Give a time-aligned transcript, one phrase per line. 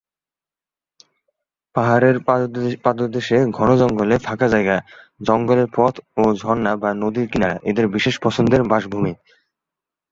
[1.75, 2.17] পাহাড়ের
[2.85, 4.77] পাদদেশে ঘন জঙ্গলে ফাঁকা জায়গা,
[5.27, 9.13] জঙ্গলের পথ ও ঝর্ণা বা নদীর কিনারা এদের বিশেষ পছন্দের বাসভূমি।